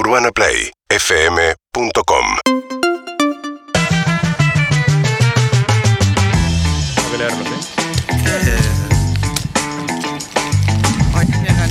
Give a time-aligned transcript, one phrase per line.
[0.00, 2.26] UrbanaPlayFM.com
[7.18, 7.50] leerlos, ¿eh?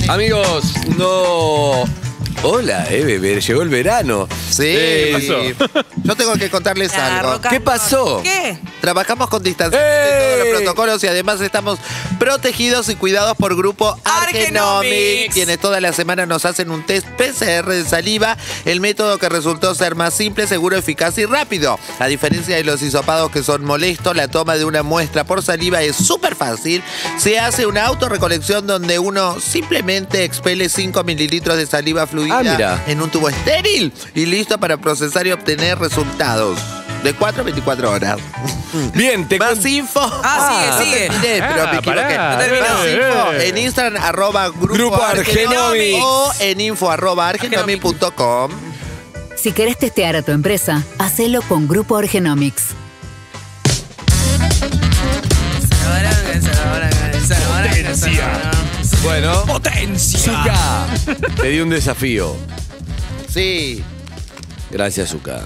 [0.08, 1.84] Amigos, no.
[2.42, 4.26] Hola, eh, bebé, llegó el verano.
[4.48, 4.62] Sí.
[4.64, 5.54] Eh,
[6.04, 7.40] Yo tengo que contarles La algo.
[7.42, 8.22] ¿Qué pasó?
[8.22, 8.58] ¿Qué?
[8.80, 10.38] Trabajamos con distanciamiento y todos ¡Ey!
[10.52, 11.78] los protocolos y además estamos
[12.18, 15.34] protegidos y cuidados por Grupo Argenomics, Argenomics.
[15.34, 19.74] quienes toda la semana nos hacen un test PCR de saliva, el método que resultó
[19.74, 21.78] ser más simple, seguro, eficaz y rápido.
[21.98, 25.82] A diferencia de los hisopados que son molestos, la toma de una muestra por saliva
[25.82, 26.82] es súper fácil.
[27.18, 32.82] Se hace una autorrecolección donde uno simplemente expele 5 mililitros de saliva fluida Ah, mira.
[32.86, 36.58] en un tubo estéril y listo para procesar y obtener resultados.
[37.02, 38.18] De 4 a 24 horas.
[38.94, 40.00] Bien, te Más info.
[40.22, 41.08] Ah, sigue, sigue.
[41.08, 42.00] Terminé, pero Ah, me equivoqué.
[42.00, 42.36] pará.
[42.36, 45.98] Más info en Instagram, arroba grupo, Grupo Argenomics, Argenomics.
[46.04, 48.50] O en info arroba argenomics.com.
[49.36, 52.64] Si querés testear a tu empresa, hacelo con Grupo Orgenomics.
[59.02, 59.44] Bueno,
[59.96, 60.86] Zuka,
[61.40, 62.36] te di un desafío.
[63.28, 63.82] Sí.
[64.70, 65.40] Gracias, Zuka.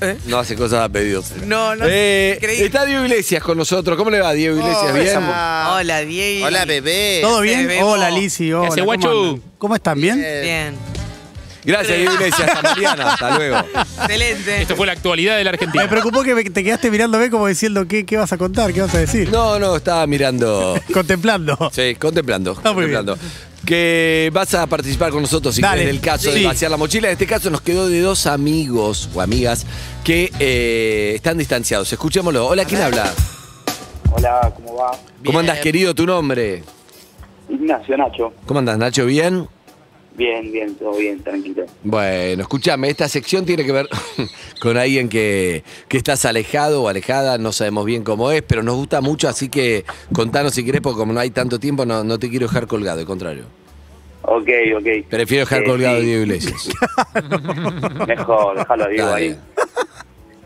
[0.00, 0.16] ¿Eh?
[0.26, 1.32] No hace cosas a pedidos.
[1.44, 1.84] No, no.
[1.88, 3.96] Eh, está Diego Iglesias con nosotros.
[3.96, 4.94] ¿Cómo le va, Diego Iglesias?
[4.94, 5.16] ¿Bien?
[5.16, 5.74] Hola.
[5.76, 6.46] Hola, Diego.
[6.46, 7.20] Hola, bebé.
[7.22, 7.70] ¿Todo bien?
[7.82, 8.52] Hola, Lizzy.
[8.52, 9.42] Hola, hace, ¿cómo andan?
[9.58, 10.00] ¿Cómo están?
[10.00, 10.16] ¿Bien?
[10.16, 10.91] Bien.
[11.64, 12.50] Gracias, Diego Iglesias.
[12.54, 13.12] Hasta mañana.
[13.12, 13.56] Hasta luego.
[14.00, 14.62] Excelente.
[14.62, 15.82] Esto fue la actualidad de la Argentina.
[15.84, 18.80] Me preocupó que me- te quedaste mirándome como diciendo ¿qué, qué vas a contar, qué
[18.80, 19.30] vas a decir.
[19.30, 20.74] No, no, estaba mirando.
[20.92, 21.56] Contemplando.
[21.72, 22.52] Sí, contemplando.
[22.64, 23.16] Ah, muy contemplando.
[23.64, 25.82] Que vas a participar con nosotros si Dale.
[25.82, 26.44] querés, en el caso de Sí.
[26.44, 27.06] vaciar la mochila.
[27.08, 29.64] En este caso nos quedó de dos amigos o amigas
[30.02, 31.92] que eh, están distanciados.
[31.92, 32.44] Escuchémoslo.
[32.48, 33.12] Hola, ¿quién habla?
[34.10, 34.90] Hola, ¿cómo va?
[35.24, 35.94] ¿Cómo andas, querido?
[35.94, 36.64] ¿Tu nombre?
[37.48, 38.32] Ignacio Nacho.
[38.46, 39.06] ¿Cómo andas, Nacho?
[39.06, 39.46] ¿Bien?
[40.14, 41.64] Bien, bien, todo bien, tranquilo.
[41.82, 43.88] Bueno, escúchame, esta sección tiene que ver
[44.60, 48.76] con alguien que, que estás alejado o alejada, no sabemos bien cómo es, pero nos
[48.76, 52.18] gusta mucho, así que contanos si querés, porque como no hay tanto tiempo, no, no
[52.18, 53.44] te quiero dejar colgado, al contrario.
[54.24, 54.48] Ok,
[54.78, 55.08] ok.
[55.08, 56.68] Prefiero dejar Eh, colgado a sí, Diego Iglesias.
[58.06, 59.24] Mejor, déjalo digo Dale.
[59.24, 59.36] ahí.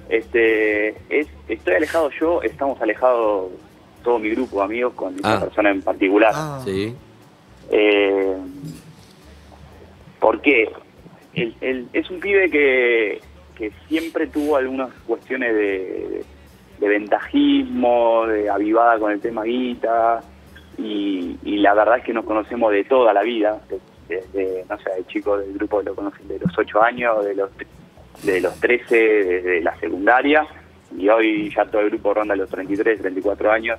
[0.08, 3.50] Este, es, estoy alejado yo, estamos alejados
[4.04, 5.40] todo mi grupo de amigos con esta Ah.
[5.40, 6.32] persona en particular.
[6.64, 6.94] Sí.
[7.70, 8.36] Eh,
[10.26, 10.68] ¿Por qué?
[11.34, 13.20] El- el- es un pibe que,
[13.86, 16.24] siempre tuvo algunas cuestiones de,
[16.80, 20.24] ventajismo, de avivada con el tema guita,
[20.78, 23.78] y, la verdad es que nos conocemos de toda la vida, de-
[24.08, 27.50] desde, no sé, el chico del grupo lo conocen de los 8 años, de los,
[28.24, 30.44] de los 13, desde la secundaria,
[30.98, 33.78] y hoy ya todo el grupo ronda los 33, 34 años,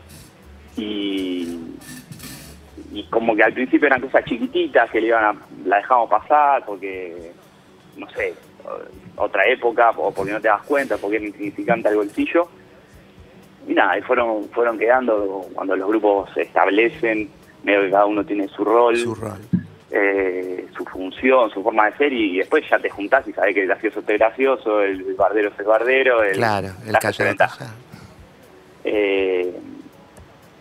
[0.77, 1.59] y,
[2.93, 5.35] y como que al principio eran cosas chiquititas que le iban a,
[5.67, 7.31] la dejamos pasar porque,
[7.95, 8.33] no sé,
[9.15, 12.47] otra época, o porque no te das cuenta, porque era insignificante al bolsillo.
[13.67, 17.29] Y nada, y fueron, fueron quedando cuando los grupos se establecen,
[17.63, 19.37] medio que cada uno tiene su rol, Su rol.
[19.91, 23.61] eh, su función, su forma de ser, y después ya te juntás y sabés que
[23.63, 27.35] el gracioso es el gracioso, el bardero es el bardero, el Claro, el el callado.
[27.35, 27.65] taja.
[28.83, 29.53] Eh,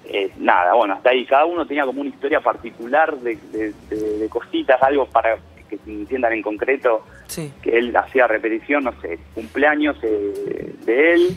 [0.09, 4.19] eh, nada, bueno, hasta ahí cada uno tenía como una historia particular de, de- de-
[4.19, 5.37] de cositas, algo para
[5.69, 7.53] que se entiendan en concreto, Sí.
[7.63, 11.37] que él hacía repetición, no sé, cumpleaños eh, de él,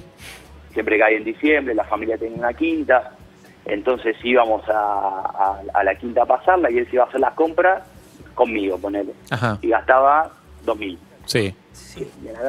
[0.74, 3.12] siempre cae en diciembre, la familia tenía una quinta,
[3.66, 7.20] entonces íbamos a, a- a la quinta a pasarla y él se iba a hacer
[7.22, 7.84] las compras
[8.36, 9.58] conmigo, ponele, Ajá.
[9.62, 10.32] y gastaba
[10.66, 10.98] 2.000.
[11.26, 11.54] Sí.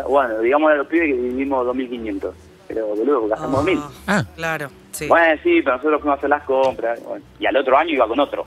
[0.08, 2.32] Bueno, digamos a los pibes que vivimos 2.500,
[2.72, 3.82] pero boludo, gastamos 2.000.
[4.06, 4.24] Ah.
[4.36, 5.08] Claro, sí.
[5.08, 7.02] Bueno, sí, pero nosotros fuimos a hacer las compras.
[7.02, 8.46] bueno, y al otro año iba con otro.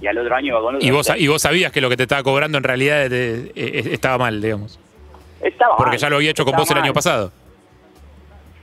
[0.00, 0.86] Y al otro año iba con otro.
[0.86, 3.90] Y vos, y vos sabías que lo que te estaba cobrando en realidad eh, eh,
[3.92, 4.78] estaba mal, digamos.
[5.40, 7.32] Estaba Porque mal, ya lo había hecho con vos el año pasado.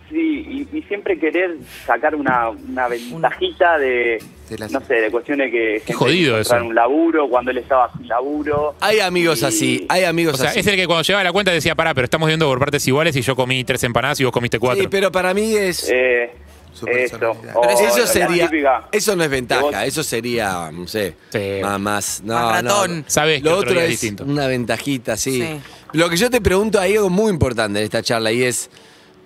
[0.09, 5.12] Sí, y, y siempre querer sacar una, una ventajita de, De las- no sé, de
[5.12, 5.79] cuestiones que...
[5.85, 6.56] gente jodido eso.
[6.56, 8.75] un laburo, cuando él estaba sin laburo.
[8.79, 10.59] Hay amigos Y- así, hay amigos O sea, así.
[10.62, 13.15] es el que cuando llegaba la cuenta decía, pará, pero estamos viendo por partes iguales
[13.18, 14.81] y yo comí tres empanadas y vos comiste cuatro.
[14.81, 15.89] Sí, pero para mí es...
[15.92, 16.31] Eh,
[16.74, 16.86] eso.
[16.86, 17.56] personalidad.
[17.56, 18.50] O eso sería...
[18.92, 21.59] Eso no es ventaja, eso sería, no sé, Sí.
[21.62, 22.21] más, más...
[22.24, 22.69] No, Más no.
[22.69, 23.04] ratón.
[23.07, 24.24] Sabés que Lo otro es distinto.
[24.24, 25.42] una ventajita, sí.
[25.42, 25.59] Sí.
[25.94, 28.69] Lo que yo te pregunto, hay algo muy importante en esta charla y es,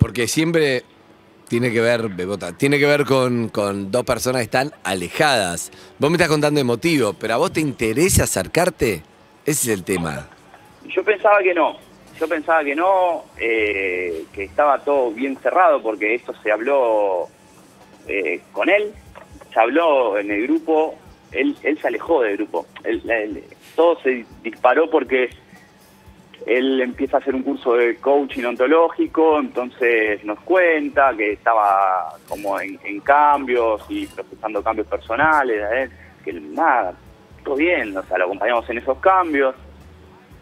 [0.02, 0.82] porque siempre
[1.48, 3.52] tiene que ver, Bebota, tiene que ver con,
[3.92, 5.70] dos personas que están alejadas.
[6.00, 9.04] Vos me estás contando de motivo, pero ¿a vos te interesa acercarte?
[9.46, 10.28] Ese es el tema.
[10.88, 11.76] Yo pensaba que no.
[12.18, 17.28] Yo pensaba que no, eh, que estaba todo bien cerrado porque esto se habló
[18.08, 18.92] eh, con él,
[19.54, 20.96] se habló en el grupo,
[21.30, 22.66] él, él se alejó del grupo.
[22.82, 23.44] Él-
[23.76, 25.30] todo se disparó porque
[26.46, 32.60] él empieza a hacer un curso de coaching ontológico, entonces nos cuenta que estaba como
[32.60, 35.90] en, en cambios y procesando cambios personales, ¿eh?
[36.24, 36.94] que nada,
[37.44, 39.54] todo bien, o sea, lo acompañamos en esos cambios.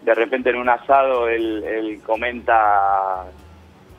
[0.02, 3.26] De repente en un asado él, él comenta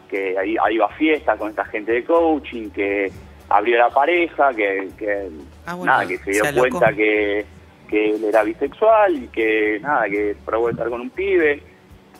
[0.09, 3.11] que ahí, ahí iba a fiesta con esta gente de coaching, que
[3.49, 5.29] abrió la pareja, que, que
[5.65, 7.45] Ah, bueno, nada, que se dio se cuenta que,
[7.87, 11.61] que él era bisexual y que nada, que probó estar con un pibe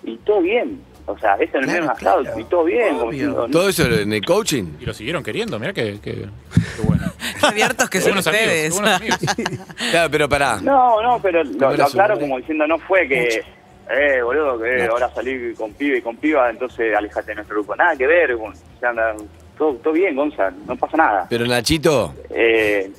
[0.03, 0.81] y todo bien.
[1.07, 2.97] O sea, este en el un asado y todo bien.
[2.97, 4.65] como Todo eso en el coaching.
[4.79, 7.11] Y lo siguieron queriendo, mira que, que, qué bueno.
[7.39, 8.73] Qué abiertos que Qué son buenos amigos, qué ustedes.
[8.73, 9.65] buenos amigos.
[9.91, 10.59] Claro, pero pará.
[10.61, 13.43] No, no, pero ¿Cómo lo, aclaro como diciendo no fue que,
[13.89, 17.75] eh, boludo, que ahora salí con pibe y con piba, entonces alejate de nuestro grupo.
[17.75, 19.15] Nada que ver, con- o sea, anda-
[19.57, 21.27] todo, todo bien, Gonza, no pasa nada.
[21.29, 22.89] Pero Nachito, Eh,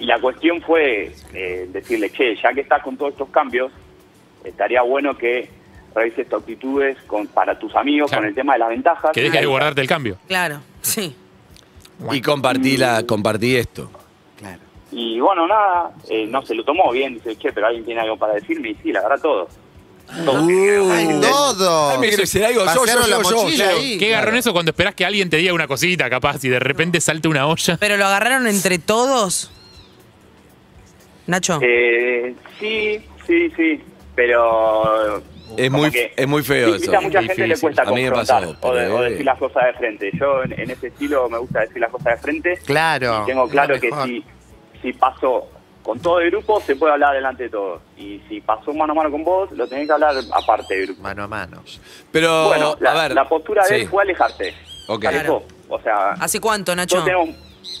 [0.00, 3.72] y la cuestión fue eh, decirle, che, ya que estás con todos estos cambios,
[4.44, 5.48] estaría bueno que
[5.96, 8.22] revises tus actitudes con, para tus amigos Claro.
[8.22, 9.10] con el tema de las ventajas.
[9.12, 10.18] Que dejes de guardarte el cambio.
[10.28, 11.16] Claro, sí.
[12.12, 13.90] y compartí, la, compartí esto.
[14.38, 14.60] Claro.
[14.92, 18.16] Y bueno, nada, eh, no se lo tomó bien, dice, che, pero alguien tiene algo
[18.16, 19.48] para decirme, y sí, la verdad, todo.
[20.24, 20.92] Todo.
[20.92, 21.90] ¡Ay, todo!
[21.90, 23.76] Ay, me quiere decir algo, yo, Pasearon yo, la yo, yo, mochila yo.
[23.78, 23.98] ahí.
[23.98, 27.00] Qué garrón eso cuando esperás que alguien te diga una cosita, capaz, y de repente
[27.00, 27.76] salte una olla.
[27.80, 29.50] Pero lo agarraron entre todos.
[31.26, 31.58] Nacho.
[31.60, 33.80] Eh, sí, sí, sí,
[34.14, 35.22] pero...
[35.56, 36.96] Es muy, que- es muy feo eso.
[36.96, 37.60] a mucha gente le Difícil.
[37.62, 40.10] cuesta A mí me pasó, o, de- o decir las cosas de frente.
[40.18, 42.58] Yo en, en ese estilo me gusta decir las cosas de frente.
[42.66, 43.22] Claro.
[43.22, 44.24] Y tengo claro que si,
[44.82, 45.46] si pasó
[45.82, 47.80] con todo el grupo, se puede hablar delante de todos.
[47.96, 51.02] Y si pasó mano a mano con vos, lo tenés que hablar aparte del grupo.
[51.02, 51.62] Mano a mano.
[52.10, 53.14] Pero, bueno, la, a ver.
[53.14, 53.74] la postura de sí.
[53.82, 54.52] él fue alejarse.
[54.88, 55.02] Ok.
[55.02, 55.44] Se alejó.
[55.68, 57.04] O sea, ¿Hace cuánto, Nacho?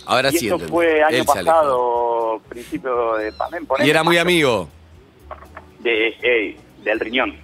[0.06, 0.70] Ahora y sí entendí.
[0.72, 3.68] fue año Él pasado, principio de pandemia.
[3.84, 4.68] Y era muy amigo
[5.80, 7.36] De, eh, del riñón.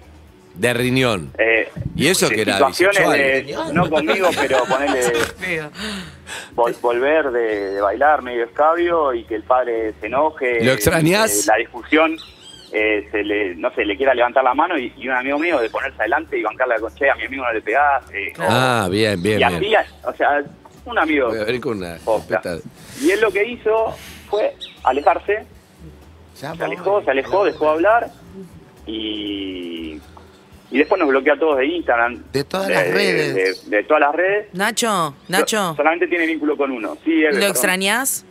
[0.55, 1.31] De riñón.
[1.37, 3.67] Eh, ¿Y eso de que era situaciones bisexual?
[3.67, 5.01] de- no conmigo, pero ponerle
[6.55, 10.63] vol- volver de, de bailar medio escabio y que el padre se enoje.
[10.63, 11.31] ¿Lo extrañás?
[11.39, 12.17] eh, la discusión,
[12.71, 15.59] eh, se le, no sé, le quiera levantar la mano y, y un amigo mío
[15.59, 18.03] de ponerse adelante y bancarle con che, a mi amigo no le pegás.
[18.13, 19.81] eh, o- Ah, bien, bien, y así, bien.
[20.03, 20.43] o sea,
[20.85, 21.29] un amigo.
[21.29, 21.97] Voy a ver con una.
[23.01, 23.95] Y él lo que hizo
[24.29, 25.45] fue alejarse,
[26.39, 28.11] Ya se alejó, se alejó, dejó de hablar
[28.85, 29.99] y,
[30.73, 32.23] y después nos bloqueó a todos de Instagram.
[32.33, 33.65] De todas las redes.
[33.69, 34.47] De, de todas las redes.
[34.53, 36.97] Nacho, Nacho, Solamente tiene vínculo con uno.
[37.05, 37.49] Sí, ¿lo perdón.
[37.49, 38.25] extrañás?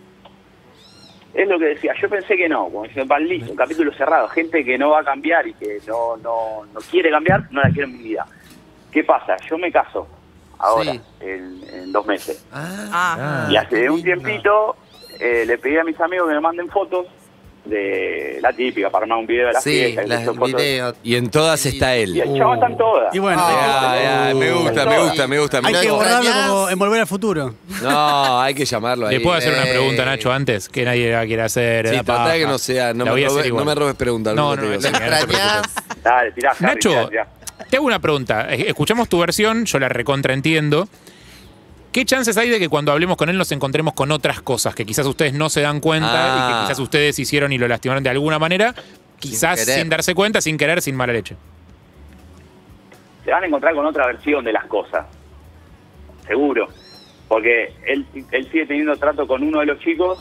[1.34, 2.68] Es lo que decía, yo pensé que no,
[3.06, 6.66] "Van, listo, un capítulo cerrado, gente que no va a cambiar y que no, no,
[6.74, 8.26] no quiere cambiar, no la quiero en mi vida.
[8.90, 9.36] ¿Qué pasa?
[9.48, 10.06] Yo me caso
[10.58, 11.00] ahora, Sí.
[11.20, 12.44] en, en dos meses.
[12.52, 14.76] Ah, y hace un tiempito
[15.20, 17.06] eh, le pedí a mis amigos que me manden fotos
[17.64, 20.02] de la típica, para armar un video de la Sí, fiesta.
[20.04, 20.52] y las fotos.
[20.52, 20.94] videos.
[21.04, 22.20] Y en todas está Y él.
[22.20, 23.14] el chavo están todas.
[23.14, 25.62] Y bueno, ya, me gusta, me gusta, me gusta.
[25.62, 27.54] me hay que borrarlo como en Volver al Futuro.
[27.82, 29.16] No, hay que llamarlo ahí.
[29.18, 29.70] ¿Le puedo hacer una Eh.
[29.72, 30.68] pregunta, Nacho, antes?
[30.68, 31.88] Que nadie la quiera hacer.
[31.88, 32.92] Sí, de que no sea.
[32.94, 33.64] No, me hacer robes, igual.
[33.64, 34.34] no me robes preguntas.
[34.34, 34.62] No, no.
[36.02, 37.26] Dale, tirá, Nacho, tirá, tirá.
[37.70, 38.48] te hago una pregunta.
[38.52, 40.88] Escuchamos tu versión, yo la recontraentiendo.
[41.92, 44.86] ¿Qué chances hay de que cuando hablemos con él nos encontremos con otras cosas que
[44.86, 46.48] quizás ustedes no se dan cuenta y Ah.
[46.60, 48.74] que quizás ustedes hicieron y lo lastimaron de alguna manera?
[49.18, 51.36] Quizás sin, darse cuenta, sin querer, sin mala leche.
[53.24, 55.06] se van a encontrar con otra versión de las cosas.
[56.26, 56.68] Seguro.
[57.28, 60.18] Porque él, él sigue teniendo trato con uno de los chicos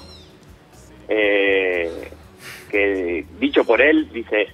[1.07, 2.11] eh,
[2.69, 4.47] que, dicho por él, dice,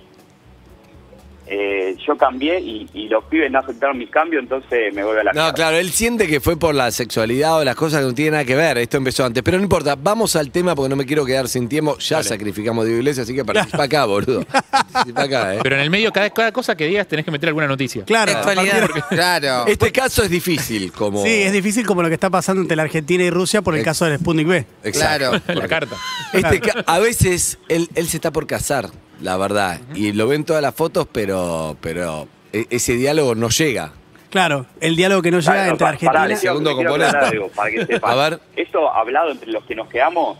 [1.50, 5.24] eh, yo cambié y, y los pibes no aceptaron mis cambios, entonces me vuelvo a
[5.26, 5.54] la No, casa.
[5.54, 8.46] claro, él siente que fue por la sexualidad o las cosas que no tienen nada
[8.46, 8.78] que ver.
[8.78, 9.42] Esto empezó antes.
[9.44, 11.98] Pero no importa, vamos al tema porque no me quiero quedar sin tiempo.
[12.00, 14.44] Ya sacrificamos de iglesia, así que participa acá, boludo.
[14.72, 15.60] Participa acá, ¿eh?
[15.64, 18.04] Pero en el medio, cada, cada cosa que digas tenés que meter alguna noticia.
[18.06, 18.34] Claro.
[18.44, 19.66] Partir- Claro.
[19.68, 21.24] Este caso es difícil, como.
[21.24, 23.80] Sí, es difícil como lo que está pasando entre la Argentina y Rusia por el
[23.82, 24.66] Ex- caso del Sputnik B.
[24.84, 25.32] Exacto.
[25.32, 25.42] Claro.
[25.62, 25.96] la carta.
[26.34, 28.90] Este a veces él, él se está por casar,
[29.22, 29.80] la verdad.
[29.96, 33.92] Y lo ven todas las fotos, pero, pero e- ese diálogo no llega.
[34.30, 37.18] Claro, el diálogo que no llega entre pa- Argentina quiero- segundo componente.
[37.18, 38.12] algo, para que sepan.
[38.12, 38.40] A ver.
[38.56, 40.38] Esto hablado entre los que nos quedamos,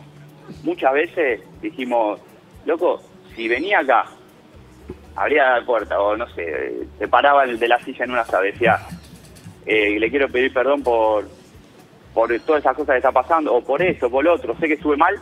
[0.64, 2.20] muchas veces dijimos,
[2.66, 3.02] loco,
[3.36, 4.06] si venía acá,
[5.16, 8.44] abría la puerta, o no sé, se paraba el de la silla en una sala,
[8.44, 8.78] decía,
[9.66, 11.28] eh, le quiero pedir perdón por,
[12.14, 14.74] por todas esas cosas que está pasando, o por esto, por lo otro, sé que
[14.74, 15.16] estuve mal,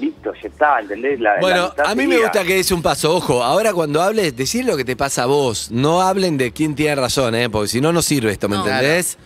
[0.00, 1.20] listo, ya está, ¿entendés?
[1.20, 3.14] La- la Bueno, amistad a mí me gusta que es un paso.
[3.16, 5.70] Ojo, ahora cuando hables, decir lo que te pasa a vos.
[5.70, 7.48] No hablen de quién tiene razón, ¿eh?
[7.50, 8.66] Porque si no, no sirve esto, ¿me No.
[8.66, 9.18] entendés?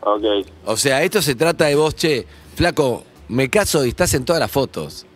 [0.00, 0.22] Ok.
[0.66, 2.26] O sea, esto se trata de vos, che,
[2.56, 5.06] flaco, me caso y estás en todas las fotos.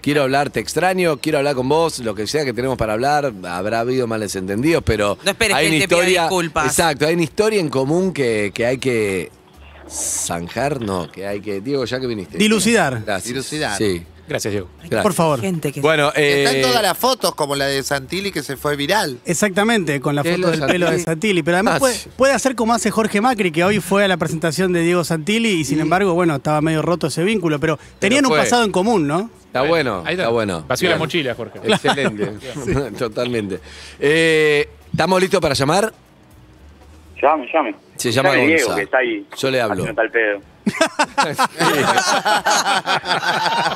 [0.00, 3.32] quiero hablar, te extraño, quiero hablar con vos, lo que sea que tenemos para hablar,
[3.44, 6.66] habrá habido males entendidos, pero No esperes hay que una te pida historia, disculpas.
[6.66, 9.30] exacto, hay una historia en común que, que hay que
[9.90, 12.38] zanjar, no, que hay que, Diego, ya que viniste.
[12.38, 13.02] Dilucidar.
[13.04, 13.28] Gracias.
[13.28, 13.78] Dilucidar.
[13.78, 14.06] Sí.
[14.28, 14.68] Gracias, Diego.
[14.78, 15.02] gracias.
[15.02, 15.40] Por favor.
[15.40, 18.76] Gente que Bueno, eh, Están todas las fotos, como la de Santilli que se fue
[18.76, 19.18] viral.
[19.26, 21.42] Exactamente, con la ¿Qué es foto del pelo de Santilli?
[21.42, 24.72] Pero además Ah, puede, hacer como hace Jorge Macri, que hoy fue a la presentación
[24.72, 27.58] de Diego Santilli y sin embargo, bueno, estaba medio roto ese vínculo.
[27.58, 29.28] Pero tenían un pasado en común, ¿no?
[29.46, 30.64] está bueno, Ahí está bueno.
[30.66, 31.58] Vació la mochila, Jorge.
[31.64, 32.32] Excelente,
[32.98, 33.60] totalmente.
[33.98, 35.92] Eh, ¿Estamos listos para llamar?
[37.22, 37.74] Llame, llame.
[37.96, 38.76] Se llama Llame Diego, Gonza.
[38.76, 39.26] que está ahí.
[39.38, 39.82] Yo le hablo.
[39.84, 40.40] haciendo tal pedo.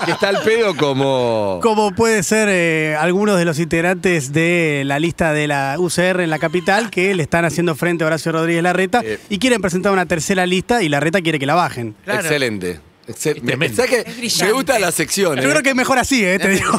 [0.04, 1.60] que está el pedo como...
[1.62, 6.30] Como puede ser eh, algunos de los integrantes de la lista de la UCR en
[6.30, 9.18] la capital que le están haciendo frente a Horacio Rodríguez Larreta Eh.
[9.28, 11.94] y quieren presentar una tercera lista y Larreta quiere que la bajen.
[12.04, 12.20] Claro.
[12.20, 12.80] Excelente.
[13.08, 15.36] Excel- me, me gusta la sección.
[15.36, 15.50] Yo eh.
[15.50, 16.38] creo que es mejor así, ¿eh?
[16.40, 16.72] Te digo.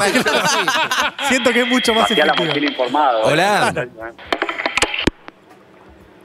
[1.28, 2.84] Siento que es mucho más Hacía la efectivo.
[2.92, 3.86] mochila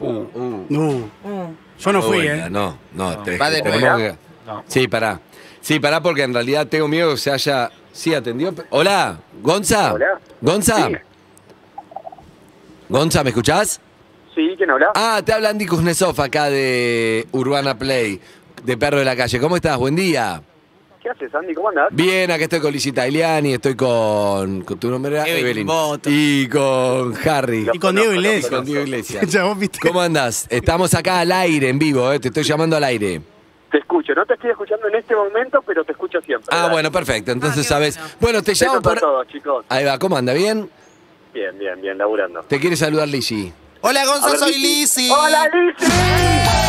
[0.03, 0.19] Hola.
[0.33, 1.55] Uh, Mm.
[1.79, 2.47] yo no fui, ¿eh?
[2.49, 3.97] No, no, te- Va de tenemos nuevo.
[3.97, 4.63] que- No.
[4.67, 5.19] Sí, pará.
[5.61, 7.71] Sí, pará porque en realidad tengo miedo que se haya...
[7.93, 8.53] Sí, atendió.
[8.71, 9.93] Hola, Gonza.
[9.93, 10.19] Hola.
[10.41, 10.87] Gonza.
[10.87, 10.95] Sí.
[12.89, 13.79] Gonza, ¿me escuchás?
[14.35, 14.91] Sí, ¿quién habla?
[14.95, 18.19] Ah, te habla Andy Kuznetsov acá de Urbana Play,
[18.63, 19.39] de Perro de la Calle.
[19.39, 19.77] ¿Cómo estás?
[19.77, 20.41] Buen día.
[21.03, 21.53] ¿Qué haces, Andy?
[21.53, 21.89] ¿Cómo andás?
[21.91, 25.67] Bien, acá estoy con Lisita Iliani, estoy con, con tu nombre era Evelyn.
[25.67, 26.09] Boto.
[26.09, 27.67] Y con Harry.
[27.73, 28.49] Y con Diego Y Iglesias.
[28.49, 29.25] con Diego Iglesias.
[29.57, 29.79] Viste.
[29.85, 30.47] ¿Cómo andás?
[30.49, 33.21] Estamos acá al aire, en vivo, eh, te estoy llamando al aire.
[33.69, 34.13] Te escucho.
[34.13, 36.47] No te estoy escuchando en este momento, pero te escucho siempre.
[36.51, 37.31] Ah, bueno, perfecto.
[37.33, 37.95] Entonces Ah, qué sabes.
[37.97, 38.13] bueno.
[38.21, 38.99] Bueno, te Besos llamo a por.
[38.99, 39.65] todos, chicos.
[39.67, 40.31] Ahí va, ¿cómo anda?
[40.33, 40.69] ¿Bien?
[41.33, 42.41] Bien, bien, bien, laburando.
[42.43, 43.51] Te quiere saludar Lizzy.
[43.81, 44.53] Hola, A Gonza, ver, soy.
[44.57, 45.09] Lizzy.
[45.11, 46.62] ¡Hola, Lizzy!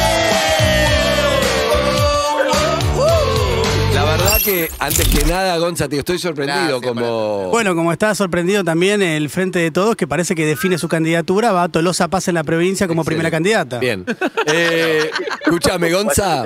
[4.45, 7.49] Que, antes que nada, Gonza, te estoy sorprendido Gracias, como.
[7.51, 11.53] Bueno, como está sorprendido también el Frente de Todos, que parece que define su candidatura,
[11.53, 13.79] va a Tolosa Paz en la provincia como primera candidata.
[13.79, 14.05] Bien.
[14.47, 15.11] Eh,
[15.45, 16.45] escúchame, Gonza.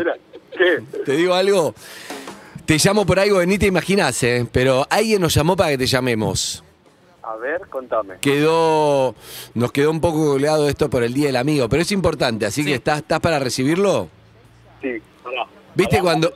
[0.57, 0.79] ¿Qué?
[1.05, 1.75] Te digo algo.
[2.65, 4.47] Te llamo por algo que ni te imaginás, ¿eh?
[4.53, 6.63] Pero alguien nos llamó para que te llamemos.
[7.23, 8.15] A ver, contame.
[8.21, 9.15] Quedó.
[9.55, 12.65] Nos quedó un poco goleado esto por el Día del Amigo, pero es importante, así
[12.65, 14.09] que ¿estás, ¿estás para recibirlo?
[14.81, 14.89] Sí,
[15.23, 15.47] pará.
[15.75, 16.33] ¿Viste cuando-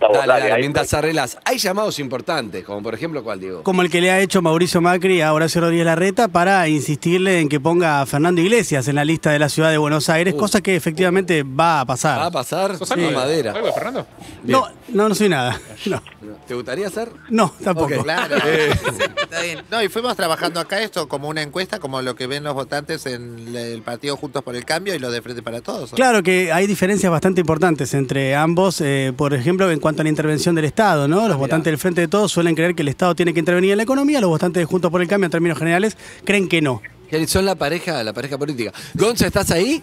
[0.00, 1.36] Dale, Dale, dale, ahí mientras arreglas.
[1.44, 3.62] Hay llamados importantes, como por ejemplo, ¿cuál, Diego?
[3.62, 7.48] Como el que le ha hecho Mauricio Macri a Horacio Rodríguez Larreta para insistirle en
[7.50, 10.38] que ponga a Fernando Iglesias en la lista de la ciudad de Buenos Aires, Uh.
[10.38, 12.18] cosa que efectivamente va a pasar.
[12.18, 12.76] ¿Va a pasar?
[12.78, 12.94] ¿Sos Sí.
[12.94, 13.52] algo, madera.
[13.52, 14.06] algo de Fernando?
[14.42, 14.58] Bien.
[14.58, 15.60] No, no, no soy nada.
[15.86, 16.02] No,
[16.46, 17.10] ¿Te gustaría hacer?
[17.30, 18.02] no tampoco.
[18.02, 18.36] Claro.
[18.46, 18.70] Eh,
[19.22, 19.60] Está bien.
[19.70, 23.06] No, y fuimos trabajando acá esto como una encuesta, como lo que ven los votantes
[23.06, 25.92] en el partido Juntos por el Cambio y lo de Frente para Todos.
[25.92, 25.96] ¿o?
[25.96, 30.08] Claro que hay diferencias bastante importantes entre ambos, eh, por ejemplo, en cuanto a la
[30.08, 31.26] intervención del Estado, ¿no?
[31.26, 33.76] Los votantes del Frente de Todos suelen creer que el Estado tiene que intervenir en
[33.78, 36.80] la economía, los votantes de Juntos por el Cambio, en términos generales, creen que no.
[37.26, 38.72] son la pareja, la pareja política.
[38.94, 39.82] Gonza, ¿estás ahí?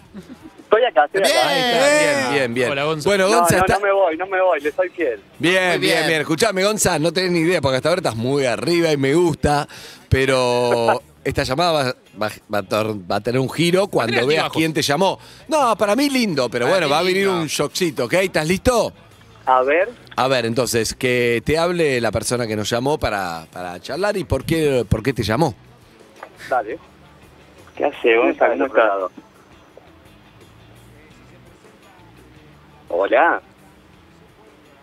[0.64, 1.30] Estoy acá, estoy acá.
[1.30, 1.46] Bien.
[1.46, 2.70] Ahí está, bien, bien, bien.
[2.72, 3.08] Hola, Gonza.
[3.08, 3.74] Bueno, No, Gonza no, está.
[3.74, 5.20] no me voy, no me voy, le soy fiel.
[5.38, 6.06] Bien, Muy bien, bien.
[6.08, 6.20] bien.
[6.20, 9.66] Escuchame, Gonza, no tenés ni idea, porque hasta ahora estás muy arriba y me gusta,
[10.08, 14.50] pero esta llamada va, va- va a tor- va a tener un giro cuando veas
[14.50, 15.18] quién te llamó.
[15.48, 18.12] No, para mí lindo, pero Para bueno, va a venir un shockcito, ¿ok?
[18.14, 18.92] ¿Estás listo?
[19.48, 23.80] A ver, A ver, entonces, que te hable la persona que nos llamó para, para
[23.80, 25.54] charlar y por qué, por qué te llamó.
[26.50, 26.78] dale.
[27.74, 28.14] ¿Qué hace?
[28.16, 28.58] ¿Cómo estás?
[32.90, 33.40] Hola.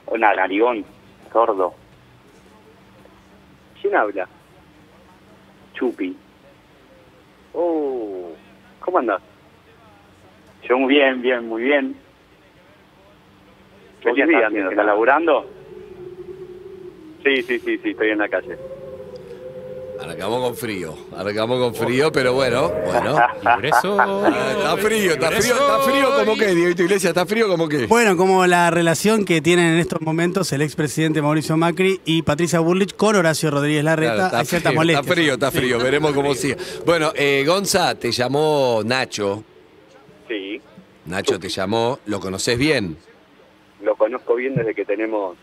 [0.08, 0.84] Hola, narigón,
[1.32, 1.76] sordo.
[3.80, 4.28] ¿Quién habla?
[5.76, 6.18] Chupi.
[7.54, 8.32] Oh,
[8.80, 9.22] ¿cómo andás?
[10.68, 12.05] Yo muy bien, bien, muy bien.
[14.06, 15.46] Feliz día, ¿estás laburando?
[17.24, 18.56] Sí, sí, sí, sí, estoy en la calle.
[20.00, 23.18] Arrancamos con frío, arrancamos con frío, pero bueno, bueno.
[23.64, 27.88] Está frío, está frío, está frío como que, Diego Iglesia, está frío como que.
[27.88, 32.60] Bueno, como la relación que tienen en estos momentos el expresidente Mauricio Macri y Patricia
[32.60, 35.02] Burlich con Horacio Rodríguez Larreta, Claro, está, hay cierta frío, molestia.
[35.02, 36.58] está frío, está frío, veremos cómo sigue.
[36.86, 39.44] Bueno, eh, Gonza, te llamó Nacho.
[40.28, 40.62] Sí,
[41.06, 42.98] Nacho te llamó, ¿lo conoces bien?
[43.86, 45.38] Lo conozco bien desde que tenemos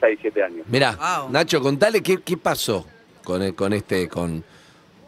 [0.00, 0.66] 6, 7 años.
[0.68, 1.30] Mirá, Wow.
[1.30, 2.86] Nacho, contale qué, qué pasó
[3.24, 4.44] con, el- con este, con.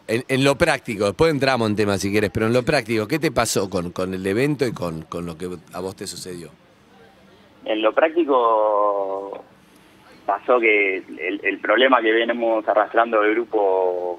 [0.06, 3.18] En, en lo práctico, después entramos en tema si quieres, pero en lo práctico, ¿qué
[3.18, 6.48] te pasó con, con el evento y con, con lo que a vos te sucedió?
[7.66, 9.44] En lo práctico
[10.24, 14.18] pasó que el, el problema que venimos arrastrando el grupo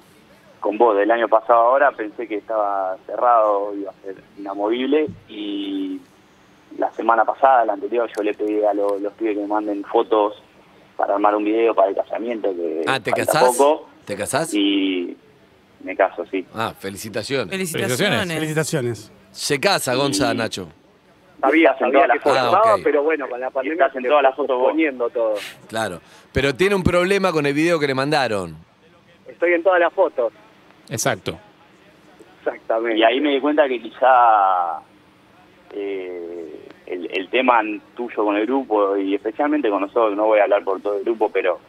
[0.59, 5.99] con vos del año pasado ahora, pensé que estaba cerrado, iba a ser inamovible y
[6.77, 9.83] la semana pasada, la anterior, yo le pedí a lo- los pibes que me manden
[9.83, 10.41] fotos
[10.95, 13.55] para armar un video para el casamiento que Ah, ¿te casás?
[13.57, 14.53] poco, ¿Te casás?
[14.53, 15.15] y
[15.83, 16.45] me caso, sí.
[16.53, 17.49] Ah, felicitaciones.
[17.49, 18.27] Felicitaciones.
[18.33, 19.11] Felicitaciones.
[19.31, 20.67] Se casa Gonza, Y- Nacho.
[21.41, 22.81] Sabía, sabía todas que las se Ah, ok.
[22.83, 24.63] pero bueno, con la pandemia estás en todas las fotos vos.
[24.65, 25.35] posponiendo todo.
[25.69, 26.01] Claro.
[26.33, 28.57] Pero tiene un problema con el video que le mandaron.
[29.25, 30.33] Estoy en todas las fotos.
[30.89, 31.39] Exacto.
[32.39, 32.99] Exactamente.
[32.99, 34.81] Y ahí me di cuenta que quizá
[35.71, 36.58] eh,
[36.89, 37.61] el, tema
[37.95, 41.03] tuyo con el grupo y especialmente con nosotros, no voy a hablar por todo el
[41.03, 41.59] grupo, pero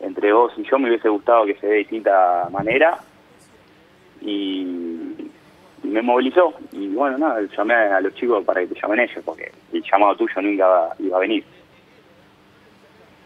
[0.00, 2.98] entre vos y yo me hubiese gustado que se dé de distinta manera
[4.20, 4.62] y,
[5.82, 6.54] y me movilizó.
[6.72, 10.16] Y bueno, nada, llamé a los chicos para que te llamen ellos, porque el llamado
[10.16, 11.44] tuyo nunca iba a venir.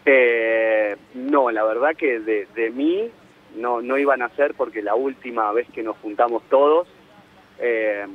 [0.05, 3.09] Eh, no, la verdad que de, de mí
[3.55, 6.87] no, no iban a ser porque la última vez que nos juntamos todos,
[7.59, 8.05] eh,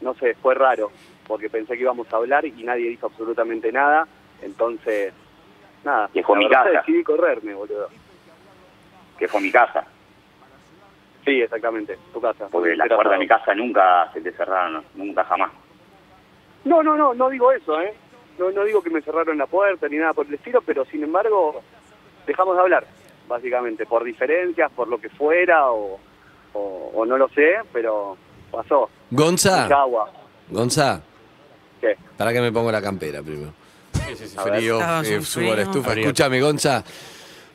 [0.00, 0.90] no sé, fue raro,
[1.26, 4.06] porque pensé que íbamos a hablar y nadie dijo absolutamente nada,
[4.42, 5.12] entonces,
[5.84, 6.70] nada, Que fue la mi casa.
[6.70, 7.88] decidí correrme, boludo.
[9.18, 9.86] Que fue mi casa,
[11.24, 12.48] Sí, exactamente, tu casa.
[12.50, 15.50] porque las puertas de mi casa nunca se te cerraron, nunca jamás.
[16.64, 17.94] No, no, no, no digo eso, ¿eh?
[18.38, 21.02] No, no digo que me cerraron la puerta ni nada por el estilo, pero sin
[21.04, 21.62] embargo
[22.26, 22.86] dejamos de hablar,
[23.28, 25.98] básicamente, por diferencias, por lo que fuera o,
[26.52, 28.16] o, o no lo sé, pero
[28.50, 28.90] pasó.
[29.10, 29.68] Gonza.
[30.50, 31.00] Gonza,
[31.84, 31.96] ¿Qué?
[32.16, 33.52] para que me pongo la campera primero.
[33.92, 34.16] Ver.
[34.16, 35.90] Frío, eh, subo a la estufa.
[35.90, 36.04] Frío.
[36.04, 36.84] Escúchame, Gonza.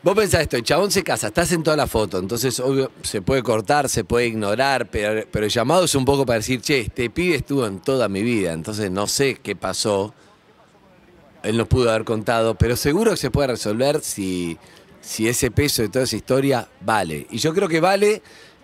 [0.01, 3.21] Vos pensás esto, el chabón se casa, estás en toda la foto, entonces obvio se
[3.21, 6.79] puede cortar, se puede ignorar, pero, pero el llamado es un poco para decir, che,
[6.79, 10.13] este pibe estuvo en toda mi vida, entonces no sé qué pasó,
[11.43, 14.57] él nos pudo haber contado, pero seguro que se puede resolver si,
[15.01, 17.27] si ese peso de toda esa historia vale.
[17.29, 18.21] Y yo creo que vale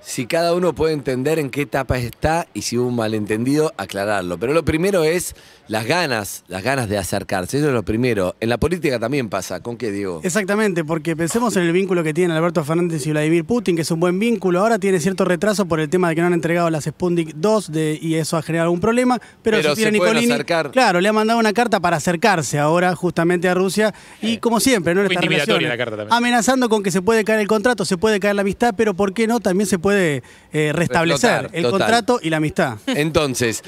[0.07, 4.37] si cada uno puede entender en qué etapa está y si hubo un malentendido, aclararlo.
[4.37, 5.35] Pero lo primero es
[5.67, 8.35] las ganas, las ganas de acercarse, eso es lo primero.
[8.39, 10.21] En la política también pasa, ¿con qué digo?
[10.23, 13.89] Exactamente, porque pensemos en el vínculo que tienen Alberto Fernández y Vladimir Putin, que es
[13.89, 14.59] un buen vínculo.
[14.59, 17.71] Ahora tiene cierto retraso por el tema de que no han entregado las Sputnik 2
[17.71, 19.17] de, y eso ha generado algún problema.
[19.41, 20.69] Pero, Pero si tiene se Nicolini, acercar.
[20.69, 24.93] claro, le ha mandado una carta para acercarse ahora justamente a Rusia y como siempre,
[24.93, 25.01] ¿no?
[25.01, 26.13] En Fue intimidatoria la carta también.
[26.13, 29.11] amenazando con que se puede caer el contrato, se puede caer la amistad, pero ¿por
[29.11, 29.39] qué no?
[29.39, 31.79] También se puede eh, restablecer el total.
[31.79, 32.77] contrato y la amistad.
[32.87, 33.63] Entonces,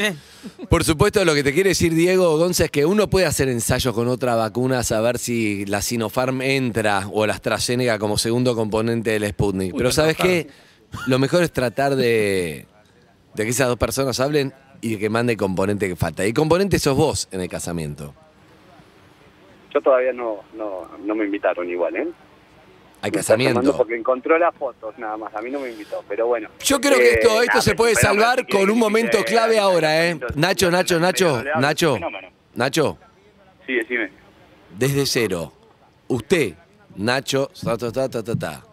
[0.70, 3.94] por supuesto, lo que te quiere decir Diego Gonza es que uno puede hacer ensayos
[3.94, 9.28] con otra vacuna, saber si la Sinopharm entra o la AstraZeneca como segundo componente del
[9.30, 9.76] Sputnik.
[9.76, 10.48] Pero ¿sabes qué?
[11.08, 12.66] Lo mejor es tratar de,
[13.34, 16.24] de que esas dos personas hablen y que mande el componente que falta.
[16.24, 18.14] Y el componente sos vos en el casamiento.
[19.74, 22.08] Yo todavía no, no, no me invitaron igual, ¿eh?
[23.08, 23.76] Al casamiento.
[23.76, 26.50] Porque encontró las fotos nada más, a mí no me invitó, pero bueno.
[26.64, 30.20] Yo creo que Eh, esto, esto se puede salvar con un momento clave ahora, ¿eh?
[30.36, 31.98] Nacho, Nacho, Nacho, Nacho.
[32.56, 32.98] Nacho.
[33.66, 34.10] Sí, decime.
[34.78, 35.52] desde cero,
[36.08, 36.54] usted,
[36.96, 38.64] Nacho, ta, ta, ta, ta, ta, ta,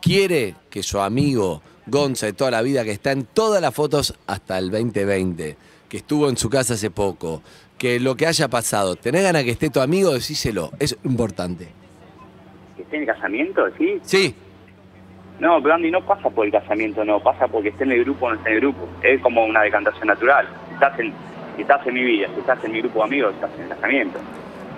[0.00, 4.14] quiere que su amigo Gonza de toda la vida, que está en todas las fotos
[4.26, 5.56] hasta el 2020,
[5.88, 7.42] que estuvo en su casa hace poco,
[7.76, 11.68] que lo que haya pasado, tenés ganas que esté tu amigo, decíselo, es importante.
[12.90, 13.98] ¿Que esté en el casamiento, sí?
[14.02, 14.34] Sí,
[15.38, 17.20] No, pero Andy, no pasa por el casamiento, no.
[17.20, 18.88] Pasa porque esté en el grupo o no esté en el grupo.
[19.02, 20.46] Es como una decantación natural.
[20.72, 21.12] Estás en,
[21.56, 23.68] si estás en mi vida, si estás en mi grupo de amigos, estás en el
[23.70, 24.18] casamiento.